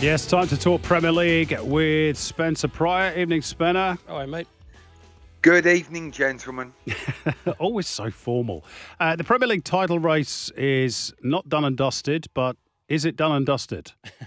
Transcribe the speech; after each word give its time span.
Yes, 0.00 0.26
time 0.26 0.48
to 0.48 0.56
talk 0.56 0.80
Premier 0.80 1.12
League 1.12 1.58
with 1.60 2.16
Spencer 2.16 2.68
Prior. 2.68 3.14
Evening, 3.18 3.42
Spencer. 3.42 3.98
Hi, 4.08 4.24
mate. 4.24 4.46
Good 5.42 5.66
evening, 5.66 6.10
gentlemen. 6.10 6.72
Always 7.58 7.86
so 7.86 8.10
formal. 8.10 8.64
Uh, 8.98 9.14
the 9.16 9.24
Premier 9.24 9.48
League 9.48 9.64
title 9.64 9.98
race 9.98 10.50
is 10.56 11.12
not 11.22 11.50
done 11.50 11.66
and 11.66 11.76
dusted, 11.76 12.28
but 12.32 12.56
is 12.88 13.04
it 13.04 13.16
done 13.16 13.32
and 13.32 13.44
dusted? 13.46 13.92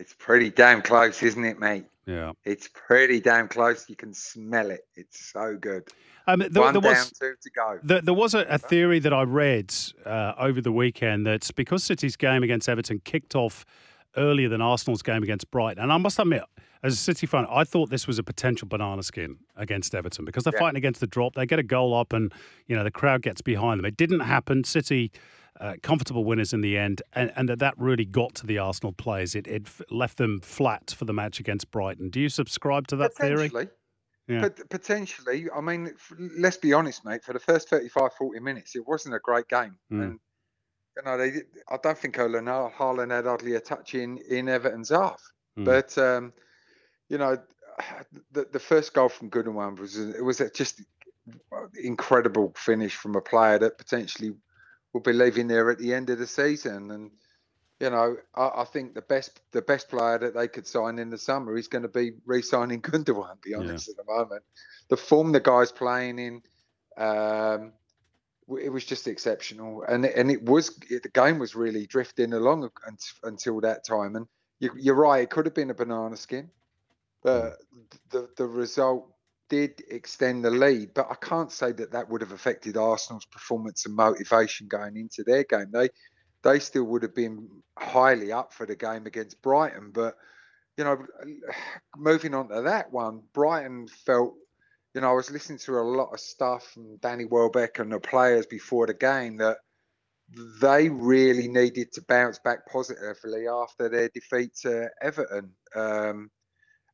It's 0.00 0.14
pretty 0.16 0.50
damn 0.50 0.80
close, 0.80 1.24
isn't 1.24 1.44
it, 1.44 1.58
mate? 1.58 1.84
Yeah. 2.06 2.30
It's 2.44 2.68
pretty 2.72 3.18
damn 3.18 3.48
close. 3.48 3.88
You 3.88 3.96
can 3.96 4.14
smell 4.14 4.70
it. 4.70 4.82
It's 4.94 5.32
so 5.32 5.56
good. 5.60 5.88
Um, 6.28 6.38
there, 6.38 6.62
One 6.62 6.72
there 6.72 6.80
down, 6.80 6.82
was 6.82 7.12
two 7.20 7.34
to 7.42 7.50
go. 7.50 7.80
there, 7.82 8.00
there 8.00 8.14
was 8.14 8.32
a, 8.34 8.42
a 8.42 8.58
theory 8.58 9.00
that 9.00 9.12
I 9.12 9.22
read 9.22 9.74
uh, 10.06 10.34
over 10.38 10.60
the 10.60 10.70
weekend 10.70 11.26
that 11.26 11.50
because 11.56 11.82
City's 11.82 12.14
game 12.14 12.44
against 12.44 12.68
Everton 12.68 13.00
kicked 13.04 13.34
off 13.34 13.66
earlier 14.18 14.48
than 14.48 14.60
Arsenal's 14.60 15.02
game 15.02 15.22
against 15.22 15.50
Brighton, 15.50 15.82
and 15.82 15.92
I 15.92 15.96
must 15.96 16.18
admit, 16.18 16.42
as 16.82 16.92
a 16.92 16.96
City 16.96 17.26
fan, 17.26 17.46
I 17.50 17.64
thought 17.64 17.90
this 17.90 18.06
was 18.06 18.18
a 18.18 18.22
potential 18.22 18.68
banana 18.68 19.02
skin 19.02 19.38
against 19.56 19.94
Everton 19.94 20.24
because 20.24 20.44
they're 20.44 20.52
Yeah. 20.54 20.60
fighting 20.60 20.76
against 20.76 21.00
the 21.00 21.06
drop. 21.06 21.34
They 21.34 21.46
get 21.46 21.58
a 21.58 21.62
goal 21.62 21.94
up, 21.94 22.12
and 22.12 22.32
you 22.66 22.76
know 22.76 22.84
the 22.84 22.90
crowd 22.90 23.22
gets 23.22 23.40
behind 23.40 23.78
them. 23.78 23.84
It 23.86 23.96
didn't 23.96 24.20
happen. 24.20 24.64
City. 24.64 25.10
Uh, 25.60 25.74
comfortable 25.82 26.22
winners 26.22 26.52
in 26.52 26.60
the 26.60 26.78
end, 26.78 27.02
and, 27.14 27.32
and 27.34 27.48
that 27.48 27.58
that 27.58 27.74
really 27.76 28.04
got 28.04 28.32
to 28.32 28.46
the 28.46 28.58
Arsenal 28.58 28.92
players. 28.92 29.34
It, 29.34 29.48
it 29.48 29.66
left 29.90 30.16
them 30.16 30.38
flat 30.40 30.94
for 30.96 31.04
the 31.04 31.12
match 31.12 31.40
against 31.40 31.68
Brighton. 31.72 32.10
Do 32.10 32.20
you 32.20 32.28
subscribe 32.28 32.86
to 32.88 32.96
that 32.96 33.12
theory? 33.14 33.48
Potentially. 33.48 33.68
Yeah. 34.28 34.40
But 34.42 34.70
potentially, 34.70 35.46
I 35.52 35.60
mean, 35.60 35.94
let's 36.38 36.58
be 36.58 36.72
honest, 36.74 37.04
mate. 37.04 37.24
For 37.24 37.32
the 37.32 37.40
first 37.40 37.68
35, 37.70 38.12
40 38.12 38.38
minutes, 38.38 38.76
it 38.76 38.86
wasn't 38.86 39.16
a 39.16 39.18
great 39.18 39.48
game. 39.48 39.76
Mm. 39.92 40.02
And, 40.02 40.20
you 40.98 41.04
know, 41.04 41.16
they, 41.16 41.42
I 41.68 41.76
don't 41.80 41.96
think 41.96 42.16
Haaland 42.16 42.72
Haaland 42.74 43.12
had 43.12 43.26
hardly 43.26 43.54
a 43.54 43.60
touch 43.60 43.94
in, 43.94 44.18
in 44.28 44.48
Everton's 44.48 44.88
half. 44.88 45.22
Mm. 45.56 45.64
But, 45.64 45.96
um, 45.96 46.32
you 47.08 47.18
know, 47.18 47.38
the, 48.32 48.48
the 48.50 48.58
first 48.58 48.94
goal 48.94 49.08
from 49.08 49.30
Gundogan 49.30 49.78
was, 49.78 49.96
it 49.96 50.24
was 50.24 50.40
a 50.40 50.50
just 50.50 50.82
incredible 51.80 52.52
finish 52.56 52.96
from 52.96 53.14
a 53.14 53.20
player 53.20 53.58
that 53.60 53.78
potentially 53.78 54.32
will 54.92 55.00
be 55.00 55.12
leaving 55.12 55.46
there 55.46 55.70
at 55.70 55.78
the 55.78 55.94
end 55.94 56.10
of 56.10 56.18
the 56.18 56.26
season. 56.26 56.90
And, 56.90 57.12
you 57.78 57.90
know, 57.90 58.16
I, 58.34 58.50
I 58.56 58.64
think 58.64 58.94
the 58.94 59.02
best 59.02 59.40
the 59.52 59.62
best 59.62 59.88
player 59.88 60.18
that 60.18 60.34
they 60.34 60.48
could 60.48 60.66
sign 60.66 60.98
in 60.98 61.10
the 61.10 61.18
summer 61.18 61.56
is 61.56 61.68
going 61.68 61.82
to 61.82 61.88
be 61.88 62.12
re-signing 62.26 62.82
Gundogan. 62.82 63.40
To 63.40 63.48
be 63.48 63.54
honest, 63.54 63.88
at 63.88 63.96
the 63.96 64.04
moment, 64.04 64.42
the 64.88 64.96
form 64.96 65.30
the 65.30 65.40
guy's 65.40 65.70
playing 65.70 66.18
in, 66.18 66.42
um, 66.96 67.72
it 68.56 68.70
was 68.70 68.84
just 68.84 69.06
exceptional, 69.06 69.82
and 69.82 70.04
and 70.06 70.30
it 70.30 70.42
was 70.42 70.76
the 70.76 71.10
game 71.12 71.38
was 71.38 71.54
really 71.54 71.86
drifting 71.86 72.32
along 72.32 72.70
until 73.22 73.60
that 73.60 73.84
time. 73.84 74.16
And 74.16 74.26
you, 74.60 74.70
you're 74.76 74.94
right, 74.94 75.22
it 75.22 75.30
could 75.30 75.46
have 75.46 75.54
been 75.54 75.70
a 75.70 75.74
banana 75.74 76.16
skin, 76.16 76.50
but 77.22 77.52
mm. 77.52 77.98
the 78.10 78.28
the 78.36 78.46
result 78.46 79.12
did 79.48 79.82
extend 79.90 80.44
the 80.44 80.50
lead. 80.50 80.94
But 80.94 81.08
I 81.10 81.14
can't 81.14 81.52
say 81.52 81.72
that 81.72 81.92
that 81.92 82.08
would 82.08 82.20
have 82.20 82.32
affected 82.32 82.76
Arsenal's 82.76 83.26
performance 83.26 83.86
and 83.86 83.94
motivation 83.94 84.68
going 84.68 84.96
into 84.96 85.24
their 85.24 85.44
game. 85.44 85.70
They 85.72 85.88
they 86.42 86.58
still 86.58 86.84
would 86.84 87.02
have 87.02 87.14
been 87.14 87.48
highly 87.78 88.32
up 88.32 88.52
for 88.52 88.66
the 88.66 88.76
game 88.76 89.06
against 89.06 89.42
Brighton. 89.42 89.90
But, 89.92 90.16
you 90.76 90.84
know, 90.84 91.04
moving 91.96 92.34
on 92.34 92.48
to 92.48 92.62
that 92.62 92.92
one, 92.92 93.22
Brighton 93.32 93.88
felt, 93.88 94.34
you 94.98 95.02
know, 95.02 95.10
I 95.10 95.14
was 95.14 95.30
listening 95.30 95.60
to 95.60 95.78
a 95.78 95.86
lot 95.96 96.12
of 96.12 96.18
stuff 96.18 96.72
from 96.74 96.96
Danny 96.96 97.24
Welbeck 97.24 97.78
and 97.78 97.92
the 97.92 98.00
players 98.00 98.46
before 98.46 98.88
the 98.88 98.94
game 98.94 99.36
that 99.36 99.58
they 100.60 100.88
really 100.88 101.46
needed 101.46 101.92
to 101.92 102.02
bounce 102.02 102.40
back 102.40 102.66
positively 102.66 103.46
after 103.46 103.88
their 103.88 104.08
defeat 104.08 104.56
to 104.62 104.90
Everton. 105.00 105.52
Um, 105.76 106.32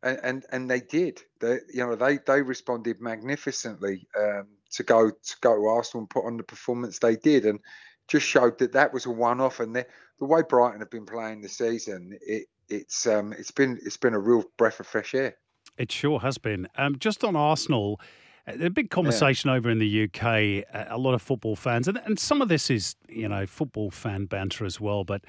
and, 0.02 0.20
and 0.22 0.44
and 0.52 0.70
they 0.70 0.80
did. 0.80 1.22
They 1.40 1.60
you 1.72 1.86
know 1.86 1.94
they 1.96 2.18
they 2.18 2.42
responded 2.42 3.00
magnificently 3.00 4.06
um, 4.20 4.48
to 4.72 4.82
go 4.82 5.08
to 5.08 5.36
go 5.40 5.54
to 5.54 5.66
Arsenal 5.66 6.02
and 6.02 6.10
put 6.10 6.26
on 6.26 6.36
the 6.36 6.42
performance 6.42 6.98
they 6.98 7.16
did, 7.16 7.46
and 7.46 7.58
just 8.06 8.26
showed 8.26 8.58
that 8.58 8.72
that 8.72 8.92
was 8.92 9.06
a 9.06 9.10
one-off. 9.10 9.60
And 9.60 9.74
the, 9.74 9.86
the 10.18 10.26
way 10.26 10.42
Brighton 10.46 10.80
have 10.80 10.90
been 10.90 11.06
playing 11.06 11.40
this 11.40 11.56
season, 11.56 12.18
it 12.20 12.48
it's 12.68 13.06
um 13.06 13.32
it's 13.32 13.50
been 13.50 13.78
it's 13.82 13.96
been 13.96 14.12
a 14.12 14.18
real 14.20 14.44
breath 14.58 14.78
of 14.78 14.86
fresh 14.86 15.14
air. 15.14 15.38
It 15.76 15.90
sure 15.90 16.20
has 16.20 16.38
been. 16.38 16.68
Um, 16.76 16.98
just 16.98 17.24
on 17.24 17.36
Arsenal, 17.36 18.00
a 18.46 18.70
big 18.70 18.90
conversation 18.90 19.50
over 19.50 19.70
in 19.70 19.78
the 19.78 20.04
UK, 20.04 20.64
a 20.90 20.98
lot 20.98 21.14
of 21.14 21.22
football 21.22 21.56
fans, 21.56 21.88
and, 21.88 22.00
and 22.04 22.18
some 22.18 22.42
of 22.42 22.48
this 22.48 22.70
is, 22.70 22.96
you 23.08 23.28
know, 23.28 23.46
football 23.46 23.90
fan 23.90 24.26
banter 24.26 24.64
as 24.64 24.80
well, 24.80 25.04
but 25.04 25.22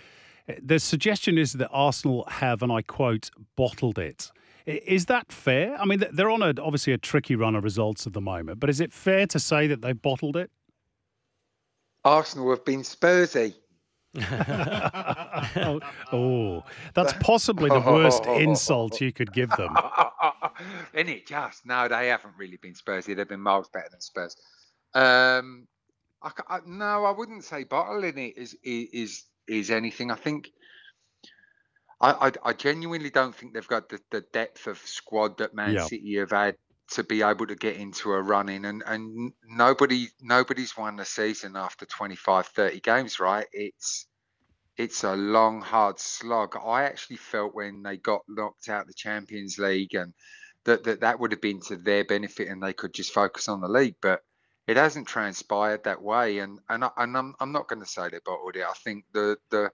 uh, 0.50 0.54
the 0.62 0.80
suggestion 0.80 1.38
is 1.38 1.54
that 1.54 1.70
Arsenal 1.70 2.26
have, 2.30 2.62
and 2.62 2.72
I 2.72 2.82
quote, 2.82 3.32
bottled 3.56 3.98
it. 3.98 4.32
Is 4.66 5.06
that 5.06 5.32
fair? 5.32 5.78
I 5.80 5.86
mean, 5.86 6.04
they're 6.12 6.30
on 6.30 6.42
a, 6.42 6.54
obviously 6.62 6.92
a 6.92 6.98
tricky 6.98 7.36
run 7.36 7.56
of 7.56 7.64
results 7.64 8.08
at 8.08 8.14
the 8.14 8.22
moment, 8.22 8.60
but 8.60 8.70
is 8.70 8.82
it 8.82 8.92
fair 8.92 9.28
to 9.28 9.40
say 9.40 9.68
that 9.68 9.82
they've 9.82 10.00
bottled 10.00 10.36
it? 10.36 10.50
Arsenal 12.04 12.50
have 12.50 12.66
been 12.66 12.82
Spursy. 12.82 13.54
oh, 15.58 15.80
oh, 16.14 16.64
that's 16.94 17.14
possibly 17.20 17.70
the 17.70 17.80
worst 17.80 18.26
insult 18.28 19.02
you 19.02 19.12
could 19.12 19.34
give 19.34 19.50
them. 19.52 19.76
Isn't 20.94 21.10
it 21.10 21.28
just? 21.28 21.66
No, 21.66 21.88
they 21.88 22.08
haven't 22.10 22.36
really 22.38 22.58
been 22.58 22.74
Spursy. 22.74 23.16
They've 23.16 23.28
been 23.28 23.42
miles 23.42 23.70
better 23.70 23.90
than 23.92 24.02
Spurs. 24.02 24.36
Um, 24.94 25.68
I, 26.22 26.32
I- 26.48 26.60
no, 26.66 27.06
I 27.06 27.12
wouldn't 27.12 27.44
say 27.44 27.64
bottling 27.64 28.18
it 28.18 28.38
is 28.38 28.58
is 28.64 29.26
is, 29.48 29.72
anything. 29.72 30.12
I 30.12 30.16
think 30.16 30.50
I, 32.02 32.28
I 32.30 32.32
I 32.44 32.54
genuinely 32.54 33.10
don't 33.10 33.36
think 33.36 33.54
they've 33.54 33.68
got 33.68 33.90
the, 33.90 34.00
the 34.12 34.22
depth 34.34 34.68
of 34.68 34.78
squad 34.80 35.38
that 35.40 35.54
Man 35.54 35.74
Yeah. 35.74 35.80
City 35.80 36.16
have 36.18 36.32
had 36.32 36.56
to 36.92 37.04
be 37.04 37.24
able 37.24 37.48
to 37.48 37.56
get 37.56 37.78
into 37.78 38.14
a 38.14 38.22
running 38.22 38.66
and 38.66 38.84
and 38.86 39.34
nobody 39.44 40.08
nobody's 40.22 40.78
won 40.78 40.98
the 40.98 41.06
season 41.06 41.56
after 41.56 41.86
25 41.86 42.48
30 42.48 42.80
games 42.82 43.20
right 43.20 43.48
it's 43.52 44.08
it's 44.78 45.04
a 45.04 45.16
long 45.16 45.62
hard 45.62 46.00
slog 46.00 46.56
i 46.58 46.84
actually 46.84 47.18
felt 47.18 47.56
when 47.56 47.82
they 47.84 47.98
got 47.98 48.22
knocked 48.28 48.70
out 48.70 48.88
the 48.88 48.94
champions 48.94 49.58
league 49.58 49.96
and 49.96 50.14
that 50.66 50.84
that, 50.84 51.02
that 51.02 51.20
would 51.20 51.32
have 51.32 51.42
been 51.42 51.62
to 51.62 51.76
their 51.78 52.04
benefit 52.04 52.48
and 52.48 52.62
they 52.62 52.74
could 52.74 52.94
just 52.94 53.14
focus 53.14 53.48
on 53.48 53.62
the 53.62 53.68
league 53.68 53.96
but 54.02 54.22
it 54.68 54.78
hasn't 54.78 55.08
transpired 55.08 55.84
that 55.84 56.02
way. 56.02 56.40
And 56.40 56.60
and, 56.70 56.84
I, 56.84 56.90
and 56.98 57.16
I'm, 57.16 57.36
I'm 57.40 57.52
not 57.52 57.68
going 57.68 57.82
to 57.82 57.88
say 57.88 58.10
they 58.10 58.20
bottled 58.26 58.56
it 58.56 58.64
i 58.64 58.74
think 58.74 59.06
the 59.14 59.38
the 59.52 59.72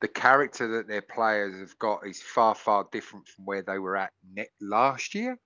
the 0.00 0.08
character 0.08 0.76
that 0.76 0.88
their 0.88 1.02
players 1.02 1.58
have 1.58 1.78
got 1.78 2.06
is 2.06 2.20
far 2.20 2.54
far 2.54 2.86
different 2.92 3.26
from 3.26 3.46
where 3.46 3.62
they 3.62 3.78
were 3.78 3.96
at 3.96 4.12
net 4.32 4.50
last 4.60 5.14
year. 5.14 5.38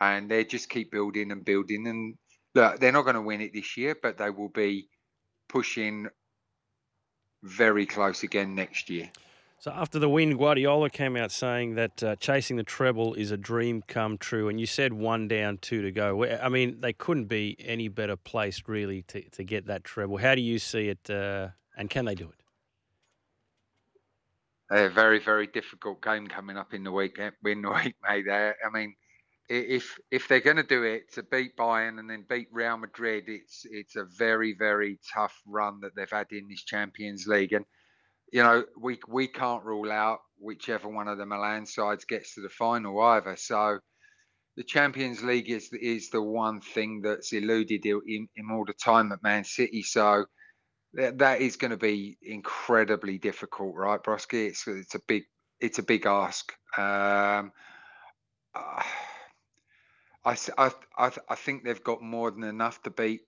And 0.00 0.28
they 0.28 0.44
just 0.44 0.68
keep 0.68 0.90
building 0.90 1.30
and 1.30 1.44
building. 1.44 1.86
And 1.86 2.16
look 2.54 2.80
they're 2.80 2.92
not 2.92 3.02
going 3.02 3.14
to 3.14 3.22
win 3.22 3.40
it 3.40 3.52
this 3.52 3.76
year 3.76 3.96
but 4.00 4.18
they 4.18 4.30
will 4.30 4.48
be 4.48 4.88
pushing 5.48 6.08
very 7.42 7.86
close 7.86 8.22
again 8.22 8.54
next 8.54 8.88
year 8.90 9.10
So 9.58 9.70
after 9.70 9.98
the 9.98 10.08
win, 10.08 10.36
Guardiola 10.36 10.90
came 10.90 11.16
out 11.16 11.32
saying 11.32 11.76
that 11.76 12.02
uh, 12.02 12.16
chasing 12.16 12.56
the 12.56 12.64
treble 12.64 13.14
is 13.14 13.30
a 13.30 13.36
dream 13.36 13.82
come 13.86 14.18
true, 14.18 14.48
and 14.48 14.60
you 14.60 14.66
said 14.66 14.92
one 14.92 15.26
down, 15.26 15.58
two 15.58 15.80
to 15.82 15.90
go. 15.90 16.24
I 16.24 16.50
mean, 16.50 16.80
they 16.80 16.92
couldn't 16.92 17.26
be 17.26 17.56
any 17.58 17.88
better 17.88 18.16
placed 18.16 18.68
really 18.68 19.02
to, 19.08 19.22
to 19.30 19.44
get 19.44 19.66
that 19.66 19.82
treble. 19.82 20.18
How 20.18 20.34
do 20.34 20.42
you 20.42 20.58
see 20.58 20.88
it, 20.88 21.08
uh, 21.08 21.48
and 21.78 21.88
can 21.88 22.04
they 22.04 22.14
do 22.14 22.28
it? 22.28 22.44
a 24.70 24.88
very 24.88 25.18
very 25.18 25.46
difficult 25.46 26.02
game 26.02 26.26
coming 26.26 26.56
up 26.56 26.72
in 26.74 26.84
the 26.84 26.90
week 26.90 27.18
in 27.18 27.62
the 27.62 27.70
week 27.84 27.94
mate 28.08 28.24
there 28.26 28.56
i 28.64 28.70
mean 28.70 28.94
if 29.48 29.98
if 30.10 30.26
they're 30.26 30.40
going 30.40 30.56
to 30.56 30.62
do 30.62 30.84
it 30.84 31.12
to 31.12 31.22
beat 31.22 31.54
Bayern 31.54 31.98
and 31.98 32.08
then 32.08 32.24
beat 32.28 32.48
Real 32.50 32.78
Madrid 32.78 33.24
it's 33.26 33.66
it's 33.70 33.94
a 33.94 34.04
very 34.04 34.54
very 34.58 34.98
tough 35.12 35.38
run 35.46 35.80
that 35.80 35.94
they've 35.94 36.10
had 36.10 36.28
in 36.32 36.48
this 36.48 36.64
Champions 36.64 37.26
League 37.26 37.52
and 37.52 37.66
you 38.34 38.42
know, 38.42 38.64
we 38.76 38.98
we 39.06 39.28
can't 39.28 39.62
rule 39.62 39.92
out 39.92 40.18
whichever 40.40 40.88
one 40.88 41.06
of 41.06 41.18
the 41.18 41.24
Milan 41.24 41.66
sides 41.66 42.04
gets 42.04 42.34
to 42.34 42.40
the 42.40 42.48
final 42.48 43.00
either. 43.00 43.36
So 43.36 43.78
the 44.56 44.64
Champions 44.64 45.22
League 45.22 45.48
is 45.48 45.70
is 45.72 46.10
the 46.10 46.20
one 46.20 46.60
thing 46.60 47.00
that's 47.02 47.32
eluded 47.32 47.84
him, 47.84 48.02
him 48.34 48.50
all 48.50 48.64
the 48.66 48.72
time 48.72 49.12
at 49.12 49.22
Man 49.22 49.44
City. 49.44 49.84
So 49.84 50.24
that, 50.94 51.18
that 51.18 51.42
is 51.42 51.54
going 51.54 51.70
to 51.70 51.76
be 51.76 52.18
incredibly 52.22 53.18
difficult, 53.18 53.76
right, 53.76 54.02
Broski? 54.02 54.48
It's 54.48 54.66
it's 54.66 54.96
a 54.96 55.00
big 55.06 55.22
it's 55.60 55.78
a 55.78 55.84
big 55.84 56.04
ask. 56.04 56.52
Um, 56.76 57.52
I, 58.52 58.84
I, 60.24 60.72
I, 60.98 61.12
I 61.28 61.34
think 61.36 61.62
they've 61.62 61.84
got 61.84 62.02
more 62.02 62.32
than 62.32 62.42
enough 62.42 62.82
to 62.82 62.90
beat 62.90 63.20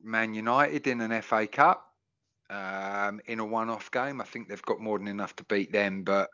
Man 0.00 0.34
United 0.34 0.86
in 0.86 1.00
an 1.00 1.20
FA 1.22 1.48
Cup 1.48 1.85
um, 2.50 3.20
in 3.26 3.40
a 3.40 3.44
one-off 3.44 3.90
game. 3.90 4.20
I 4.20 4.24
think 4.24 4.48
they've 4.48 4.62
got 4.62 4.80
more 4.80 4.98
than 4.98 5.08
enough 5.08 5.36
to 5.36 5.44
beat 5.44 5.72
them, 5.72 6.02
but 6.02 6.28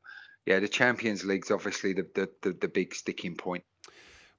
yeah, 0.46 0.58
the 0.58 0.68
Champions 0.68 1.24
League's 1.24 1.50
obviously 1.50 1.92
the 1.92 2.06
the, 2.14 2.28
the, 2.42 2.52
the 2.52 2.68
big 2.68 2.94
sticking 2.94 3.36
point. 3.36 3.64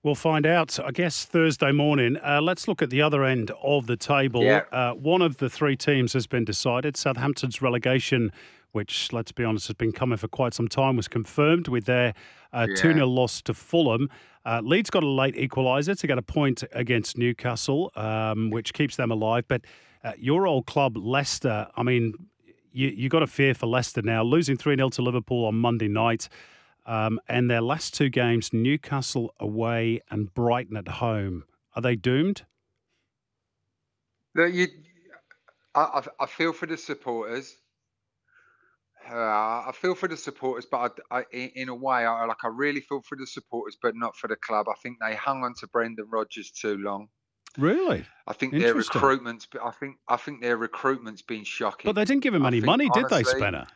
We'll 0.03 0.15
find 0.15 0.45
out, 0.45 0.77
I 0.85 0.91
guess, 0.91 1.23
Thursday 1.23 1.71
morning. 1.71 2.17
Uh, 2.17 2.41
let's 2.41 2.67
look 2.67 2.81
at 2.81 2.89
the 2.89 3.01
other 3.01 3.23
end 3.23 3.51
of 3.63 3.87
the 3.87 3.95
table. 3.95 4.43
Yeah. 4.43 4.63
Uh, 4.69 4.91
one 4.91 5.21
of 5.21 5.37
the 5.37 5.49
three 5.49 5.77
teams 5.77 6.11
has 6.11 6.27
been 6.27 6.43
decided. 6.43 6.97
Southampton's 6.97 7.61
relegation, 7.61 8.29
which, 8.73 9.13
let's 9.13 9.31
be 9.31 9.45
honest, 9.45 9.67
has 9.67 9.75
been 9.75 9.93
coming 9.93 10.17
for 10.17 10.27
quite 10.27 10.53
some 10.53 10.67
time, 10.67 10.97
was 10.97 11.07
confirmed 11.07 11.69
with 11.69 11.85
their 11.85 12.13
uh, 12.51 12.67
2 12.67 12.75
0 12.75 13.07
loss 13.07 13.41
to 13.43 13.53
Fulham. 13.53 14.09
Uh, 14.45 14.59
Leeds 14.61 14.89
got 14.89 15.03
a 15.03 15.09
late 15.09 15.35
equaliser 15.35 15.97
to 15.97 16.05
get 16.05 16.17
a 16.17 16.21
point 16.21 16.65
against 16.73 17.17
Newcastle, 17.17 17.89
um, 17.95 18.49
which 18.49 18.73
keeps 18.73 18.97
them 18.97 19.09
alive. 19.09 19.45
But 19.47 19.61
uh, 20.03 20.13
your 20.17 20.47
old 20.47 20.65
club, 20.65 20.97
Leicester, 20.97 21.67
I 21.75 21.83
mean, 21.83 22.13
you, 22.71 22.89
you 22.89 23.09
got 23.09 23.19
to 23.19 23.27
fear 23.27 23.53
for 23.53 23.67
Leicester 23.67 24.01
now, 24.01 24.23
losing 24.23 24.57
3 24.57 24.75
0 24.75 24.89
to 24.89 25.01
Liverpool 25.01 25.45
on 25.45 25.55
Monday 25.55 25.88
night. 25.88 26.27
Um, 26.85 27.19
and 27.29 27.50
their 27.50 27.61
last 27.61 27.94
two 27.94 28.09
games, 28.09 28.51
Newcastle 28.51 29.33
away 29.39 30.01
and 30.09 30.33
Brighton 30.33 30.75
at 30.75 30.88
home. 30.88 31.45
Are 31.75 31.81
they 31.81 31.95
doomed? 31.95 32.44
No, 34.35 34.45
you, 34.45 34.67
I, 35.75 36.03
I 36.19 36.25
feel 36.25 36.51
for 36.53 36.65
the 36.65 36.77
supporters. 36.77 37.56
Uh, 39.09 39.15
I 39.15 39.71
feel 39.73 39.95
for 39.95 40.07
the 40.07 40.15
supporters, 40.17 40.65
but 40.69 40.97
I, 41.11 41.19
I, 41.19 41.51
in 41.56 41.69
a 41.69 41.75
way, 41.75 42.06
I 42.06 42.25
like 42.25 42.44
I 42.44 42.47
really 42.47 42.79
feel 42.79 43.01
for 43.01 43.17
the 43.17 43.27
supporters, 43.27 43.77
but 43.81 43.95
not 43.95 44.15
for 44.15 44.27
the 44.27 44.38
club. 44.38 44.67
I 44.69 44.75
think 44.81 44.97
they 44.99 45.13
hung 45.15 45.44
on 45.44 45.53
to 45.56 45.67
Brendan 45.67 46.09
Rodgers 46.09 46.51
too 46.51 46.77
long. 46.77 47.09
Really? 47.57 48.05
I 48.27 48.33
think 48.33 48.53
their 48.53 48.73
recruitment's. 48.73 49.47
I 49.63 49.71
think 49.71 49.97
I 50.07 50.17
think 50.17 50.41
their 50.41 50.57
recruitment's 50.57 51.21
been 51.21 51.44
shocking. 51.44 51.89
But 51.89 51.95
they 51.95 52.05
didn't 52.05 52.23
give 52.23 52.33
him 52.33 52.45
any 52.45 52.61
money, 52.61 52.89
honestly, 52.94 53.23
did 53.23 53.25
they, 53.25 53.29
Spenner? 53.29 53.67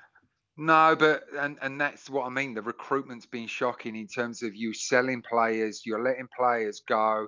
No, 0.58 0.96
but 0.98 1.24
and 1.38 1.58
and 1.62 1.80
that's 1.80 2.10
what 2.10 2.26
I 2.26 2.30
mean. 2.30 2.56
The 2.56 2.64
recruitment's 2.64 3.28
been 3.28 3.48
shocking 3.48 3.96
in 3.96 4.08
terms 4.08 4.42
of 4.42 4.56
you 4.56 4.74
selling 4.74 5.22
players, 5.22 5.84
you're 5.86 6.04
letting 6.04 6.28
players 6.36 6.82
go, 6.88 7.28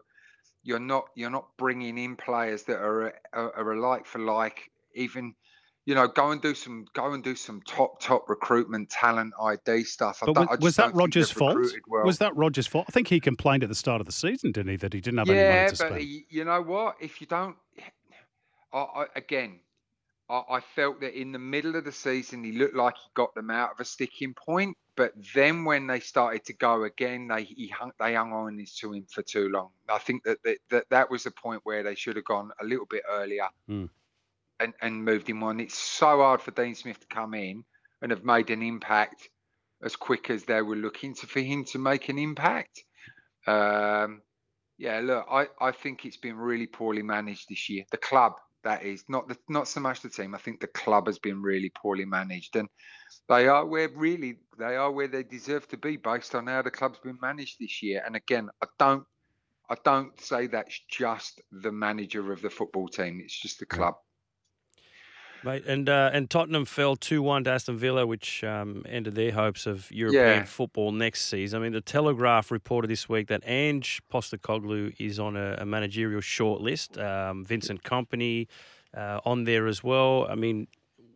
you're 0.63 0.80
not 0.80 1.06
you're 1.16 1.30
not 1.30 1.50
bringing 1.57 1.98
in 1.98 2.16
players 2.16 2.63
that 2.63 2.80
are 2.80 3.13
are, 3.34 3.56
are 3.56 3.78
like 3.78 4.06
for 4.06 4.19
like. 4.19 4.72
Even 4.95 5.36
you 5.90 5.96
know, 5.96 6.08
go 6.08 6.30
and 6.30 6.40
do 6.40 6.54
some 6.54 6.86
go 6.94 7.14
and 7.14 7.24
do 7.24 7.36
some 7.36 7.64
top 7.68 8.00
top 8.00 8.30
recruitment 8.30 8.92
talent 8.92 9.34
ID 9.42 9.84
stuff. 9.86 10.22
But 10.24 10.38
was, 10.38 10.60
was 10.60 10.76
that 10.76 10.94
Rodgers' 10.94 11.32
fault? 11.32 11.58
Well. 11.88 12.06
Was 12.06 12.20
that 12.20 12.36
Rodgers' 12.36 12.68
fault? 12.68 12.86
I 12.88 12.92
think 12.92 13.08
he 13.08 13.20
complained 13.20 13.64
at 13.64 13.70
the 13.70 13.76
start 13.76 14.00
of 14.00 14.06
the 14.06 14.14
season, 14.14 14.52
didn't 14.52 14.70
he, 14.70 14.78
that 14.78 14.94
he 14.94 15.02
didn't 15.02 15.18
have 15.18 15.28
yeah, 15.30 15.34
any 15.34 15.56
money 15.56 15.70
to 15.70 15.76
spend. 15.76 15.90
Yeah, 15.96 16.20
but 16.20 16.32
you 16.32 16.46
know 16.46 16.62
what? 16.62 16.98
If 17.02 17.20
you 17.20 17.26
don't, 17.26 17.56
I, 18.72 18.78
I, 18.78 19.06
again, 19.16 19.62
I, 20.30 20.60
felt 20.76 21.02
that 21.02 21.20
in 21.20 21.32
the 21.32 21.40
middle 21.40 21.76
of 21.76 21.86
the 21.86 21.92
season 21.92 22.44
he 22.44 22.52
looked 22.52 22.76
like 22.76 22.94
he 22.96 23.10
got 23.16 23.34
them 23.34 23.50
out 23.50 23.72
of 23.72 23.80
a 23.80 23.86
sticking 23.86 24.36
point. 24.36 24.78
But 24.96 25.14
then 25.34 25.66
when 25.66 25.88
they 25.88 26.02
started 26.02 26.46
to 26.46 26.54
go 26.54 26.84
again, 26.84 27.30
they 27.30 27.46
he 27.46 27.68
hung, 27.70 27.94
they 28.00 28.14
hung 28.14 28.32
on 28.32 28.64
to 28.64 28.94
him 28.94 29.08
for 29.10 29.24
too 29.24 29.50
long. 29.50 29.70
I 29.90 29.98
think 29.98 30.24
that 30.26 30.38
that, 30.44 30.58
that, 30.70 30.90
that 30.92 31.10
was 31.10 31.24
the 31.24 31.32
point 31.32 31.62
where 31.64 31.82
they 31.82 31.96
should 31.96 32.16
have 32.16 32.26
gone 32.26 32.52
a 32.62 32.64
little 32.64 32.86
bit 32.86 33.02
earlier 33.10 33.48
mm. 33.68 33.90
And, 34.60 34.74
and 34.82 35.04
moved 35.04 35.30
him 35.30 35.44
on. 35.44 35.60
It's 35.60 35.78
so 35.78 36.18
hard 36.18 36.42
for 36.42 36.52
Dean 36.52 36.76
Smith 36.76 37.00
to 37.00 37.08
come 37.08 37.34
in 37.34 37.64
and 38.02 38.12
have 38.12 38.24
made 38.24 38.50
an 38.50 38.62
impact 38.62 39.30
as 39.84 39.96
quick 39.96 40.30
as 40.30 40.44
they 40.44 40.62
were 40.62 40.76
looking 40.76 41.16
to, 41.16 41.28
for 41.28 41.40
him 41.40 41.64
to 41.66 41.80
make 41.80 42.10
an 42.10 42.18
impact. 42.18 42.84
Um, 43.48 44.22
yeah, 44.78 45.00
look, 45.02 45.26
I, 45.30 45.48
I 45.60 45.72
think 45.72 46.06
it's 46.06 46.18
been 46.18 46.38
really 46.38 46.68
poorly 46.68 47.02
managed 47.02 47.50
this 47.50 47.70
year. 47.70 47.84
The 47.92 47.98
club 47.98 48.34
that 48.64 48.84
is 48.84 49.04
not 49.08 49.28
the, 49.28 49.38
not 49.48 49.68
so 49.68 49.80
much 49.80 50.02
the 50.02 50.10
team. 50.10 50.36
I 50.36 50.38
think 50.38 50.60
the 50.60 50.68
club 50.68 51.08
has 51.08 51.20
been 51.20 51.42
really 51.42 51.72
poorly 51.76 52.06
managed, 52.06 52.56
and 52.56 52.68
they 53.28 53.48
are 53.48 53.66
where 53.66 53.90
really 53.90 54.40
they 54.58 54.76
are 54.76 54.92
where 54.92 55.08
they 55.08 55.24
deserve 55.24 55.68
to 55.70 55.78
be 55.78 55.98
based 55.98 56.36
on 56.36 56.48
how 56.48 56.62
the 56.62 56.72
club's 56.72 57.00
been 57.00 57.18
managed 57.22 57.58
this 57.60 57.82
year. 57.82 58.04
And 58.06 58.16
again, 58.16 58.50
I 58.62 58.68
don't 58.78 59.06
I 59.70 59.76
don't 59.84 60.20
say 60.20 60.48
that's 60.48 60.80
just 60.90 61.42
the 61.52 61.72
manager 61.72 62.32
of 62.34 62.42
the 62.42 62.50
football 62.50 62.88
team. 62.88 63.22
It's 63.24 63.40
just 63.40 63.60
the 63.60 63.66
club. 63.66 63.96
Mate, 65.44 65.66
and 65.66 65.88
uh, 65.88 66.10
and 66.14 66.30
Tottenham 66.30 66.66
fell 66.66 66.96
two 66.96 67.22
one 67.22 67.44
to 67.46 67.52
Aston 67.52 67.78
Villa, 67.78 68.06
which 68.06 68.44
um, 68.44 68.84
ended 68.88 69.16
their 69.16 69.32
hopes 69.32 69.66
of 69.66 69.92
European 69.92 70.40
yeah. 70.40 70.44
football 70.44 70.92
next 70.92 71.26
season. 71.26 71.60
I 71.60 71.64
mean, 71.64 71.74
the 71.74 71.82
Telegraph 71.82 72.52
reported 72.52 72.90
this 72.90 73.08
week 73.08 73.28
that 73.28 73.42
Ange 73.46 74.02
Postecoglou 74.12 74.96
is 75.00 75.20
on 75.20 75.38
a, 75.38 75.58
a 75.60 75.66
managerial 75.66 76.22
shortlist. 76.22 77.02
Um, 77.02 77.46
Vincent 77.46 77.84
Kompany 77.84 78.48
uh, 78.96 79.22
on 79.26 79.46
there 79.46 79.68
as 79.68 79.84
well. 79.84 80.28
I 80.30 80.36
mean, 80.36 80.68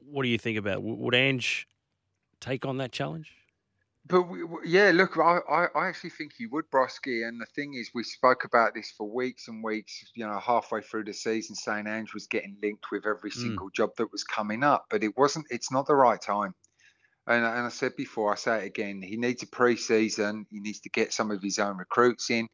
what 0.10 0.24
do 0.24 0.30
you 0.30 0.38
think 0.38 0.58
about? 0.58 0.82
Would 0.84 1.16
Ange 1.16 1.68
take 2.40 2.66
on 2.66 2.78
that 2.78 2.92
challenge? 2.92 3.34
But 4.06 4.24
we, 4.24 4.44
yeah, 4.66 4.92
look, 4.94 5.18
I, 5.18 5.40
I, 5.50 5.68
I 5.76 5.88
actually 5.88 6.10
think 6.10 6.34
he 6.38 6.46
would, 6.48 6.70
Broski. 6.70 7.26
And 7.26 7.40
the 7.40 7.46
thing 7.56 7.74
is, 7.74 7.92
we 7.94 8.04
spoke 8.04 8.44
about 8.44 8.74
this 8.74 8.92
for 8.98 9.10
weeks 9.10 9.48
and 9.48 9.64
weeks, 9.64 10.04
you 10.14 10.28
know, 10.28 10.40
halfway 10.40 10.82
through 10.82 11.06
the 11.06 11.14
season, 11.14 11.56
saying 11.56 11.88
Ange 11.88 12.14
was 12.14 12.28
getting 12.28 12.58
linked 12.62 12.92
with 12.92 13.06
every 13.06 13.32
mm. 13.32 13.36
single 13.36 13.70
mm. 13.70 13.74
job 13.74 13.92
that 13.98 14.12
was 14.12 14.26
coming 14.26 14.62
up. 14.62 14.88
But 14.90 15.04
it 15.04 15.18
wasn't, 15.18 15.46
it's 15.50 15.72
not 15.72 15.88
the 15.88 15.96
right 15.96 16.22
time. 16.22 16.54
And, 17.28 17.46
and 17.46 17.66
I 17.66 17.70
said 17.70 17.96
before, 17.96 18.34
I 18.34 18.36
say 18.36 18.64
it 18.64 18.68
again, 18.68 19.02
he 19.02 19.16
needs 19.16 19.44
a 19.44 19.48
pre 19.48 19.78
season. 19.78 20.46
He 20.52 20.60
needs 20.60 20.82
to 20.82 20.90
get 20.90 21.14
some 21.14 21.32
of 21.32 21.42
his 21.42 21.58
own 21.58 21.78
recruits 21.78 22.30
in. 22.30 22.50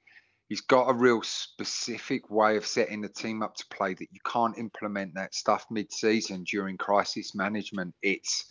He's 0.50 0.62
got 0.62 0.90
a 0.90 0.94
real 0.94 1.22
specific 1.24 2.30
way 2.30 2.58
of 2.58 2.66
setting 2.66 3.02
the 3.02 3.10
team 3.10 3.42
up 3.42 3.56
to 3.56 3.66
play 3.72 3.94
that 3.94 4.08
you 4.12 4.20
can't 4.26 4.58
implement 4.58 5.16
that 5.16 5.36
stuff 5.36 5.66
mid 5.70 5.92
season 5.92 6.44
during 6.44 6.78
crisis 6.78 7.34
management. 7.34 7.96
It's, 8.02 8.49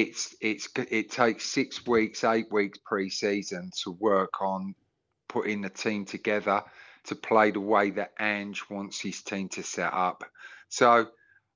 it's 0.00 0.34
it's 0.40 0.68
it 0.90 1.10
takes 1.10 1.44
six 1.44 1.86
weeks, 1.86 2.24
eight 2.24 2.50
weeks 2.50 2.78
pre-season 2.84 3.70
to 3.82 3.92
work 3.92 4.42
on 4.42 4.74
putting 5.28 5.62
the 5.62 5.70
team 5.70 6.04
together 6.04 6.62
to 7.04 7.14
play 7.14 7.50
the 7.50 7.60
way 7.60 7.90
that 7.90 8.12
Ange 8.18 8.62
wants 8.70 9.00
his 9.00 9.22
team 9.22 9.48
to 9.50 9.62
set 9.62 9.92
up. 9.92 10.24
So, 10.68 11.08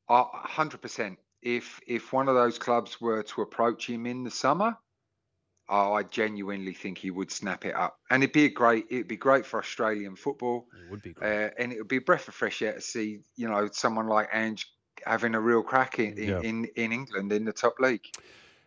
hundred 0.08 0.82
percent. 0.82 1.18
If 1.42 1.80
if 1.86 2.12
one 2.12 2.28
of 2.28 2.34
those 2.34 2.58
clubs 2.58 3.00
were 3.00 3.22
to 3.22 3.42
approach 3.42 3.88
him 3.88 4.06
in 4.06 4.24
the 4.24 4.30
summer, 4.30 4.76
oh, 5.68 5.92
I 5.94 6.02
genuinely 6.04 6.74
think 6.74 6.98
he 6.98 7.10
would 7.10 7.30
snap 7.30 7.64
it 7.64 7.74
up, 7.74 7.98
and 8.10 8.22
it'd 8.22 8.32
be 8.32 8.44
a 8.44 8.50
great. 8.50 8.86
It'd 8.90 9.08
be 9.08 9.16
great 9.16 9.46
for 9.46 9.58
Australian 9.58 10.16
football. 10.16 10.66
It 10.72 10.90
would 10.90 11.02
be 11.02 11.12
great, 11.12 11.44
uh, 11.44 11.50
and 11.58 11.72
it 11.72 11.78
would 11.78 11.88
be 11.88 11.96
a 11.96 12.02
breath 12.02 12.28
of 12.28 12.34
fresh 12.34 12.62
air 12.62 12.74
to 12.74 12.80
see 12.80 13.20
you 13.36 13.48
know 13.48 13.68
someone 13.72 14.06
like 14.06 14.28
Ange 14.32 14.66
having 15.06 15.34
a 15.34 15.40
real 15.40 15.62
crack 15.62 15.98
in, 15.98 16.18
in, 16.18 16.28
yeah. 16.28 16.40
in, 16.40 16.64
in, 16.76 16.92
England 16.92 17.32
in 17.32 17.44
the 17.44 17.52
top 17.52 17.78
league. 17.78 18.06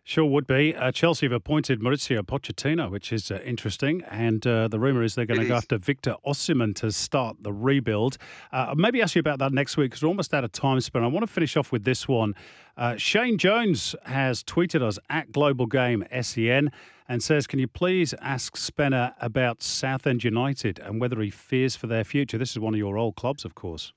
Sure 0.03 0.25
would 0.25 0.47
be. 0.47 0.75
Uh, 0.75 0.91
Chelsea 0.91 1.27
have 1.27 1.31
appointed 1.31 1.79
Maurizio 1.79 2.21
Pochettino, 2.23 2.89
which 2.89 3.13
is 3.13 3.29
uh, 3.29 3.39
interesting. 3.45 4.01
And 4.09 4.45
uh, 4.47 4.67
the 4.67 4.79
rumour 4.79 5.03
is 5.03 5.13
they're 5.13 5.27
going 5.27 5.39
to 5.39 5.47
go 5.47 5.55
after 5.55 5.77
Victor 5.77 6.15
Osimhen 6.25 6.73
to 6.77 6.91
start 6.91 7.37
the 7.41 7.53
rebuild. 7.53 8.17
Uh, 8.51 8.73
maybe 8.75 8.99
ask 9.01 9.15
you 9.15 9.19
about 9.19 9.37
that 9.39 9.53
next 9.53 9.77
week 9.77 9.91
because 9.91 10.01
we're 10.01 10.09
almost 10.09 10.33
out 10.33 10.43
of 10.43 10.51
time, 10.51 10.79
But 10.91 11.03
I 11.03 11.07
want 11.07 11.25
to 11.25 11.31
finish 11.31 11.55
off 11.55 11.71
with 11.71 11.83
this 11.83 12.07
one. 12.07 12.33
Uh, 12.75 12.97
Shane 12.97 13.37
Jones 13.37 13.95
has 14.05 14.43
tweeted 14.43 14.81
us 14.81 14.97
at 15.09 15.31
Global 15.31 15.67
Game 15.67 16.03
SEN 16.21 16.71
and 17.07 17.21
says, 17.21 17.45
Can 17.45 17.59
you 17.59 17.67
please 17.67 18.15
ask 18.21 18.57
Spenner 18.57 19.13
about 19.21 19.61
Southend 19.61 20.23
United 20.23 20.79
and 20.79 20.99
whether 20.99 21.21
he 21.21 21.29
fears 21.29 21.75
for 21.75 21.85
their 21.85 22.03
future? 22.03 22.39
This 22.39 22.51
is 22.51 22.59
one 22.59 22.73
of 22.73 22.79
your 22.79 22.97
old 22.97 23.15
clubs, 23.15 23.45
of 23.45 23.53
course. 23.53 23.93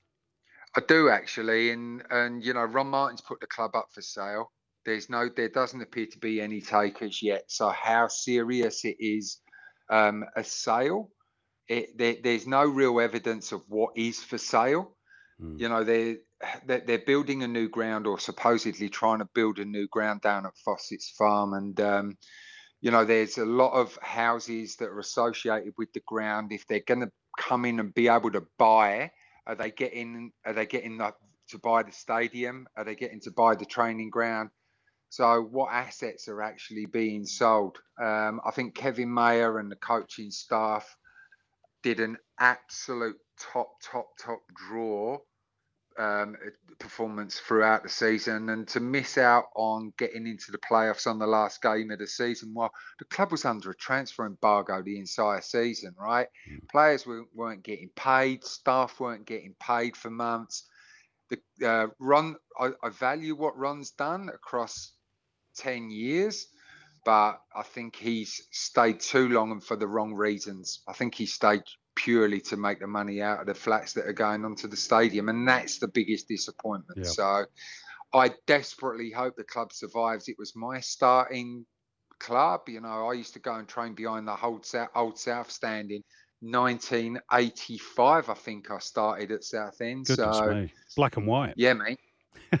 I 0.75 0.81
do 0.87 1.09
actually, 1.09 1.71
and 1.71 2.03
and 2.09 2.43
you 2.43 2.53
know, 2.53 2.63
Ron 2.63 2.87
Martin's 2.87 3.21
put 3.21 3.39
the 3.39 3.47
club 3.47 3.75
up 3.75 3.87
for 3.93 4.01
sale. 4.01 4.51
There's 4.85 5.09
no, 5.09 5.29
there 5.29 5.49
doesn't 5.49 5.81
appear 5.81 6.05
to 6.05 6.19
be 6.19 6.41
any 6.41 6.61
takers 6.61 7.23
yet. 7.23 7.45
So 7.47 7.69
how 7.69 8.07
serious 8.07 8.85
it 8.85 8.97
is 8.99 9.39
um, 9.89 10.25
a 10.35 10.43
sale? 10.43 11.09
It, 11.67 11.97
there, 11.97 12.17
there's 12.23 12.45
no 12.45 12.63
real 12.63 12.99
evidence 12.99 13.51
of 13.51 13.63
what 13.67 13.93
is 13.95 14.21
for 14.21 14.37
sale. 14.37 14.95
Mm. 15.41 15.59
You 15.59 15.69
know, 15.69 15.83
they're, 15.83 16.17
they're 16.67 16.83
they're 16.85 16.99
building 16.99 17.41
a 17.41 17.47
new 17.47 17.67
ground 17.67 18.05
or 18.05 18.19
supposedly 18.19 18.89
trying 18.89 19.19
to 19.19 19.29
build 19.33 19.57
a 19.57 19.65
new 19.65 19.87
ground 19.87 20.21
down 20.21 20.45
at 20.45 20.57
Fossett's 20.57 21.09
Farm, 21.17 21.53
and 21.53 21.79
um, 21.79 22.17
you 22.81 22.91
know, 22.91 23.05
there's 23.05 23.37
a 23.37 23.45
lot 23.45 23.73
of 23.73 23.97
houses 24.01 24.75
that 24.75 24.89
are 24.89 24.99
associated 24.99 25.73
with 25.77 25.91
the 25.93 26.03
ground. 26.05 26.51
If 26.51 26.67
they're 26.67 26.81
going 26.85 27.01
to 27.01 27.11
come 27.39 27.65
in 27.65 27.79
and 27.79 27.93
be 27.93 28.07
able 28.09 28.31
to 28.31 28.45
buy 28.59 29.11
are 29.47 29.55
they 29.55 29.71
getting? 29.71 30.31
Are 30.45 30.53
they 30.53 30.65
getting 30.65 30.97
the, 30.97 31.13
to 31.49 31.59
buy 31.59 31.83
the 31.83 31.91
stadium? 31.91 32.67
Are 32.75 32.83
they 32.83 32.95
getting 32.95 33.21
to 33.21 33.31
buy 33.31 33.55
the 33.55 33.65
training 33.65 34.09
ground? 34.09 34.49
So, 35.09 35.41
what 35.41 35.71
assets 35.71 36.27
are 36.27 36.41
actually 36.41 36.87
being 36.87 37.25
sold? 37.25 37.77
Um, 38.01 38.41
I 38.45 38.51
think 38.51 38.75
Kevin 38.75 39.09
Maher 39.09 39.59
and 39.59 39.71
the 39.71 39.75
coaching 39.75 40.31
staff 40.31 40.95
did 41.83 41.99
an 41.99 42.17
absolute 42.39 43.17
top, 43.39 43.69
top, 43.83 44.07
top 44.19 44.39
draw 44.67 45.19
um, 45.97 46.35
performance 46.79 47.39
throughout 47.39 47.83
the 47.83 47.89
season, 47.89 48.49
and 48.49 48.67
to 48.69 48.79
miss 48.79 49.17
out 49.17 49.45
on 49.55 49.93
getting 49.97 50.27
into 50.27 50.51
the 50.51 50.57
playoffs 50.57 51.07
on 51.07 51.19
the 51.19 51.27
last 51.27 51.61
game 51.61 51.91
of 51.91 51.99
the 51.99 52.07
season, 52.07 52.53
well, 52.53 52.71
the 52.99 53.05
club 53.05 53.31
was 53.31 53.45
under 53.45 53.71
a 53.71 53.75
transfer 53.75 54.25
embargo 54.25 54.81
the 54.81 54.99
entire 54.99 55.41
season, 55.41 55.95
right? 55.99 56.27
Mm. 56.51 56.69
Players 56.69 57.05
weren't 57.33 57.63
getting 57.63 57.89
paid, 57.95 58.43
staff 58.43 58.99
weren't 58.99 59.25
getting 59.25 59.55
paid 59.59 59.95
for 59.95 60.09
months. 60.09 60.67
The 61.29 61.67
uh, 61.67 61.87
run, 61.99 62.35
I, 62.59 62.71
I 62.83 62.89
value 62.89 63.35
what 63.35 63.57
Ron's 63.57 63.91
done 63.91 64.29
across 64.29 64.93
ten 65.55 65.89
years 65.89 66.47
but 67.05 67.39
I 67.55 67.61
think 67.61 67.95
he's 67.95 68.41
stayed 68.51 68.99
too 68.99 69.29
long 69.29 69.51
and 69.51 69.63
for 69.63 69.77
the 69.77 69.87
wrong 69.87 70.15
reasons. 70.15 70.81
I 70.87 70.93
think 70.93 71.13
he 71.13 71.27
stayed 71.27 71.61
purely 71.95 72.41
to 72.41 72.57
make 72.57 72.79
the 72.79 72.87
money 72.87 73.21
out 73.21 73.39
of 73.39 73.47
the 73.47 73.55
flats 73.55 73.93
that 73.93 74.05
are 74.05 74.13
going 74.13 74.45
onto 74.45 74.67
the 74.67 74.77
stadium, 74.77 75.29
and 75.29 75.47
that's 75.47 75.79
the 75.79 75.87
biggest 75.87 76.27
disappointment. 76.27 76.99
Yeah. 76.99 77.09
So, 77.09 77.45
I 78.13 78.31
desperately 78.47 79.11
hope 79.11 79.35
the 79.35 79.43
club 79.43 79.73
survives. 79.73 80.29
It 80.29 80.37
was 80.37 80.55
my 80.55 80.79
starting 80.79 81.65
club. 82.19 82.61
You 82.67 82.81
know, 82.81 83.07
I 83.07 83.13
used 83.13 83.33
to 83.33 83.39
go 83.39 83.55
and 83.55 83.67
train 83.67 83.93
behind 83.93 84.27
the 84.27 84.37
old 84.41 84.65
South, 84.65 84.89
old 84.95 85.19
South 85.19 85.51
stand 85.51 85.91
in 85.91 86.01
1985. 86.41 88.29
I 88.29 88.33
think 88.33 88.71
I 88.71 88.79
started 88.79 89.31
at 89.31 89.43
Southend. 89.43 90.05
Goodness 90.05 90.37
so 90.37 90.53
me. 90.53 90.73
black 90.95 91.17
and 91.17 91.27
white. 91.27 91.55
Yeah, 91.57 91.73
mate. 91.73 91.99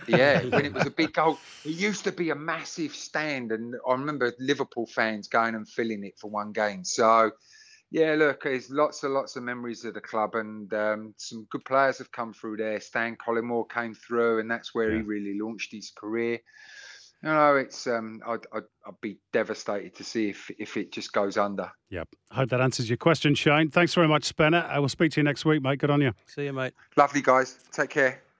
yeah, 0.07 0.43
when 0.49 0.65
it 0.65 0.73
was 0.73 0.87
a 0.87 0.91
big 0.91 1.17
old, 1.17 1.37
it 1.63 1.69
used 1.71 2.03
to 2.05 2.11
be 2.11 2.31
a 2.31 2.35
massive 2.35 2.93
stand, 2.93 3.51
and 3.51 3.75
I 3.87 3.91
remember 3.93 4.33
Liverpool 4.39 4.87
fans 4.87 5.27
going 5.27 5.55
and 5.55 5.67
filling 5.67 6.03
it 6.03 6.17
for 6.19 6.29
one 6.29 6.51
game. 6.51 6.83
So, 6.83 7.31
yeah, 7.91 8.15
look, 8.17 8.43
there's 8.43 8.69
lots 8.69 9.03
and 9.03 9.13
lots 9.13 9.35
of 9.35 9.43
memories 9.43 9.85
of 9.85 9.93
the 9.93 10.01
club, 10.01 10.35
and 10.35 10.73
um, 10.73 11.13
some 11.17 11.47
good 11.51 11.63
players 11.65 11.97
have 11.99 12.11
come 12.11 12.33
through 12.33 12.57
there. 12.57 12.79
Stan 12.79 13.15
Collymore 13.15 13.69
came 13.69 13.93
through, 13.93 14.39
and 14.39 14.49
that's 14.49 14.73
where 14.73 14.91
yeah. 14.91 14.97
he 14.97 15.03
really 15.03 15.37
launched 15.39 15.71
his 15.71 15.91
career. 15.95 16.39
You 17.23 17.29
know, 17.29 17.55
it's 17.55 17.87
um, 17.87 18.21
I'd, 18.27 18.45
I'd, 18.53 18.63
I'd 18.85 19.01
be 19.01 19.17
devastated 19.33 19.95
to 19.95 20.03
see 20.03 20.29
if 20.29 20.51
if 20.59 20.77
it 20.77 20.91
just 20.91 21.13
goes 21.13 21.37
under. 21.37 21.71
Yep. 21.89 22.09
I 22.31 22.35
hope 22.35 22.49
that 22.49 22.61
answers 22.61 22.89
your 22.89 22.97
question, 22.97 23.33
Shane. 23.33 23.69
Thanks 23.71 23.93
very 23.93 24.07
much, 24.07 24.25
Spenner. 24.25 24.65
I 24.67 24.79
will 24.79 24.89
speak 24.89 25.11
to 25.13 25.21
you 25.21 25.23
next 25.23 25.45
week, 25.45 25.61
mate. 25.61 25.79
Good 25.79 25.89
on 25.89 26.01
you. 26.01 26.11
See 26.27 26.45
you, 26.45 26.53
mate. 26.53 26.73
Lovely 26.97 27.21
guys. 27.21 27.59
Take 27.71 27.91
care. 27.91 28.24